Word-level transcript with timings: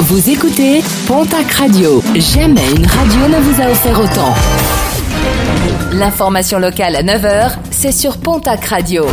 Vous 0.00 0.28
écoutez 0.28 0.82
Pontac 1.06 1.50
Radio. 1.52 2.02
Jamais 2.16 2.68
une 2.76 2.84
radio 2.84 3.28
ne 3.28 3.40
vous 3.40 3.62
a 3.62 3.70
offert 3.70 3.98
autant. 3.98 4.34
L'information 5.92 6.58
locale 6.58 6.96
à 6.96 7.02
9h, 7.02 7.52
c'est 7.70 7.92
sur 7.92 8.18
Pontac 8.18 8.64
Radio. 8.64 9.06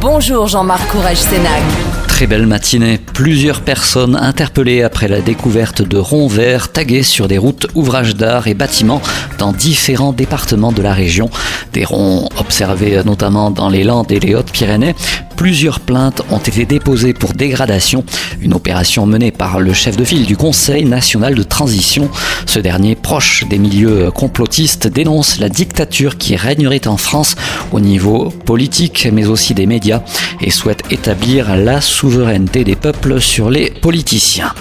Bonjour 0.00 0.46
Jean-Marc 0.46 0.86
Courage 0.88 1.16
Sénac. 1.16 1.62
Très 2.06 2.26
belle 2.28 2.46
matinée. 2.46 2.98
Plusieurs 2.98 3.62
personnes 3.62 4.14
interpellées 4.14 4.82
après 4.82 5.08
la 5.08 5.20
découverte 5.20 5.82
de 5.82 5.96
ronds 5.96 6.28
verts 6.28 6.70
tagués 6.70 7.02
sur 7.02 7.26
des 7.26 7.38
routes, 7.38 7.66
ouvrages 7.74 8.14
d'art 8.14 8.46
et 8.46 8.54
bâtiments 8.54 9.02
dans 9.38 9.52
différents 9.52 10.12
départements 10.12 10.70
de 10.70 10.80
la 10.80 10.92
région. 10.92 11.28
Des 11.72 11.84
ronds 11.84 12.28
observés 12.38 13.02
notamment 13.04 13.50
dans 13.50 13.68
les 13.68 13.82
Landes 13.82 14.12
et 14.12 14.20
les 14.20 14.36
Hautes-Pyrénées. 14.36 14.94
Plusieurs 15.36 15.80
plaintes 15.80 16.22
ont 16.30 16.38
été 16.38 16.64
déposées 16.64 17.12
pour 17.12 17.32
dégradation, 17.32 18.04
une 18.40 18.54
opération 18.54 19.06
menée 19.06 19.30
par 19.30 19.60
le 19.60 19.72
chef 19.72 19.96
de 19.96 20.04
file 20.04 20.26
du 20.26 20.36
Conseil 20.36 20.84
national 20.84 21.34
de 21.34 21.42
transition. 21.42 22.08
Ce 22.46 22.58
dernier, 22.58 22.94
proche 22.94 23.44
des 23.48 23.58
milieux 23.58 24.10
complotistes, 24.10 24.86
dénonce 24.86 25.38
la 25.38 25.48
dictature 25.48 26.18
qui 26.18 26.36
régnerait 26.36 26.86
en 26.86 26.96
France 26.96 27.36
au 27.72 27.80
niveau 27.80 28.30
politique 28.44 29.08
mais 29.12 29.26
aussi 29.26 29.54
des 29.54 29.66
médias 29.66 30.02
et 30.40 30.50
souhaite 30.50 30.84
établir 30.90 31.56
la 31.56 31.80
souveraineté 31.80 32.64
des 32.64 32.76
peuples 32.76 33.20
sur 33.20 33.50
les 33.50 33.70
politiciens. 33.70 34.52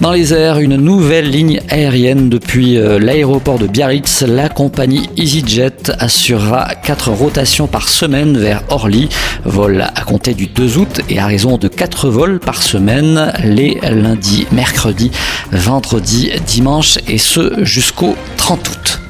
Dans 0.00 0.12
les 0.12 0.34
airs, 0.34 0.58
une 0.58 0.76
nouvelle 0.76 1.30
ligne 1.30 1.62
aérienne 1.70 2.28
depuis 2.28 2.76
euh, 2.76 2.98
l'aéroport 2.98 3.58
de 3.58 3.66
Biarritz. 3.66 4.22
La 4.22 4.50
compagnie 4.50 5.08
EasyJet 5.16 5.90
assurera 5.98 6.74
quatre 6.74 7.10
rotations 7.10 7.66
par 7.66 7.88
semaine 7.88 8.36
vers 8.36 8.62
Orly. 8.68 9.08
Vol 9.44 9.80
à 9.80 10.02
compter 10.02 10.34
du 10.34 10.48
2 10.48 10.76
août 10.76 11.00
et 11.08 11.18
à 11.18 11.26
raison 11.26 11.56
de 11.56 11.68
quatre 11.68 12.10
vols 12.10 12.40
par 12.40 12.62
semaine 12.62 13.32
les 13.42 13.78
lundis, 13.90 14.46
mercredis, 14.52 15.12
vendredis, 15.50 16.30
dimanche 16.46 16.98
et 17.08 17.16
ce 17.18 17.64
jusqu'au 17.64 18.16
30 18.36 18.68
août. 18.68 19.00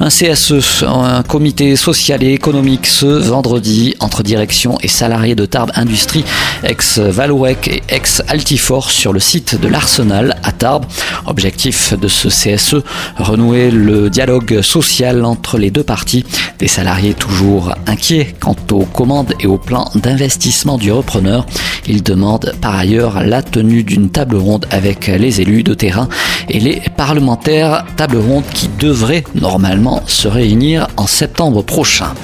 Un 0.00 0.08
CSE, 0.08 0.84
un 0.86 1.22
comité 1.22 1.76
social 1.76 2.22
et 2.22 2.32
économique 2.32 2.86
ce 2.86 3.06
vendredi 3.06 3.94
entre 4.00 4.22
direction 4.22 4.78
et 4.80 4.88
salariés 4.88 5.34
de 5.34 5.46
Tarbes 5.46 5.72
Industrie, 5.74 6.24
ex-Valouec 6.64 7.68
et 7.68 7.82
ex-Altifor 7.88 8.90
sur 8.90 9.12
le 9.12 9.20
site 9.20 9.60
de 9.60 9.68
l'Arsenal 9.68 10.36
à 10.42 10.52
Tarbes. 10.52 10.86
Objectif 11.26 11.94
de 11.98 12.08
ce 12.08 12.28
CSE, 12.28 12.82
renouer 13.18 13.70
le 13.70 14.10
dialogue 14.10 14.62
social 14.62 15.24
entre 15.24 15.58
les 15.58 15.70
deux 15.70 15.84
parties. 15.84 16.24
Des 16.62 16.68
salariés 16.68 17.14
toujours 17.14 17.74
inquiets 17.88 18.36
quant 18.38 18.54
aux 18.70 18.84
commandes 18.84 19.34
et 19.40 19.48
au 19.48 19.58
plan 19.58 19.90
d'investissement 19.96 20.78
du 20.78 20.92
repreneur. 20.92 21.44
Ils 21.88 22.04
demandent 22.04 22.54
par 22.60 22.76
ailleurs 22.76 23.24
la 23.24 23.42
tenue 23.42 23.82
d'une 23.82 24.10
table 24.10 24.36
ronde 24.36 24.66
avec 24.70 25.08
les 25.08 25.40
élus 25.40 25.64
de 25.64 25.74
terrain 25.74 26.08
et 26.48 26.60
les 26.60 26.80
parlementaires, 26.96 27.84
table 27.96 28.18
ronde 28.18 28.44
qui 28.54 28.68
devrait 28.78 29.24
normalement 29.34 30.04
se 30.06 30.28
réunir 30.28 30.86
en 30.96 31.08
septembre 31.08 31.64
prochain. 31.64 32.14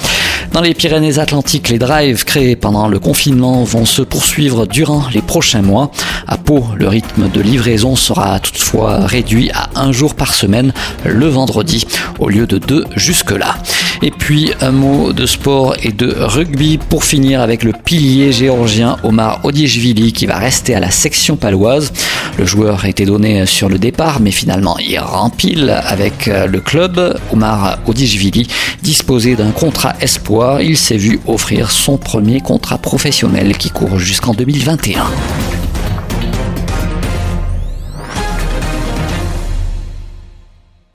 Dans 0.53 0.61
les 0.61 0.73
Pyrénées-Atlantiques, 0.73 1.69
les 1.69 1.77
drives 1.77 2.23
créés 2.23 2.55
pendant 2.55 2.87
le 2.87 2.97
confinement 2.97 3.63
vont 3.65 3.85
se 3.85 4.01
poursuivre 4.01 4.65
durant 4.65 5.03
les 5.13 5.21
prochains 5.21 5.61
mois. 5.61 5.91
À 6.31 6.37
Pau, 6.37 6.63
le 6.75 6.87
rythme 6.87 7.27
de 7.27 7.41
livraison 7.41 7.95
sera 7.95 8.39
toutefois 8.39 8.99
réduit 9.07 9.49
à 9.51 9.71
un 9.73 9.91
jour 9.91 10.13
par 10.13 10.35
semaine 10.35 10.73
le 11.03 11.25
vendredi 11.25 11.87
au 12.19 12.29
lieu 12.29 12.45
de 12.45 12.59
deux 12.59 12.85
jusque-là. 12.95 13.55
Et 14.03 14.11
puis 14.11 14.51
un 14.61 14.69
mot 14.69 15.11
de 15.11 15.25
sport 15.25 15.75
et 15.81 15.91
de 15.91 16.15
rugby 16.19 16.77
pour 16.77 17.03
finir 17.03 17.41
avec 17.41 17.63
le 17.63 17.73
pilier 17.73 18.31
géorgien 18.31 18.97
Omar 19.01 19.39
Odichvili 19.43 20.13
qui 20.13 20.27
va 20.27 20.37
rester 20.37 20.75
à 20.75 20.79
la 20.79 20.91
section 20.91 21.35
paloise. 21.35 21.91
Le 22.37 22.45
joueur 22.45 22.85
été 22.85 23.05
donné 23.05 23.47
sur 23.47 23.67
le 23.67 23.79
départ 23.79 24.19
mais 24.19 24.29
finalement 24.29 24.77
il 24.77 24.99
rempile 24.99 25.81
avec 25.83 26.27
le 26.27 26.59
club. 26.59 27.19
Omar 27.33 27.79
Odichvili 27.87 28.47
disposait 28.83 29.35
d'un 29.35 29.49
contrat 29.49 29.95
espoir. 29.99 30.61
Il 30.61 30.77
s'est 30.77 30.97
vu 30.97 31.19
offrir 31.25 31.71
son 31.71 31.97
premier 31.97 32.39
contrat 32.39 32.77
professionnel 32.77 33.57
qui 33.57 33.71
court 33.71 33.97
jusqu'en 33.97 34.35
2021. 34.35 35.07